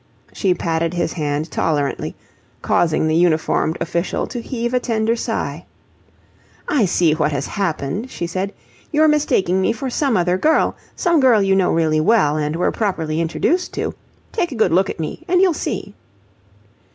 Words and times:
She 0.33 0.55
patted 0.55 0.95
his 0.95 1.13
hand 1.13 1.51
tolerantly, 1.51 2.15
causing 2.63 3.05
the 3.07 3.13
uniformed 3.15 3.77
official 3.79 4.25
to 4.25 4.41
heave 4.41 4.73
a 4.73 4.79
tender 4.79 5.15
sigh. 5.15 5.67
"I 6.67 6.85
see 6.85 7.13
what 7.13 7.31
has 7.31 7.45
happened," 7.45 8.09
she 8.09 8.25
said. 8.25 8.51
"You're 8.91 9.07
mistaking 9.07 9.61
me 9.61 9.73
for 9.73 9.91
some 9.91 10.17
other 10.17 10.39
girl, 10.39 10.75
some 10.95 11.19
girl 11.19 11.39
you 11.43 11.55
know 11.55 11.71
really 11.71 12.01
well, 12.01 12.35
and 12.35 12.55
were 12.55 12.71
properly 12.71 13.21
introduced 13.21 13.75
to. 13.75 13.93
Take 14.31 14.51
a 14.51 14.55
good 14.55 14.71
look 14.71 14.89
at 14.89 14.99
me, 14.99 15.23
and 15.27 15.39
you'll 15.39 15.53
see." 15.53 15.93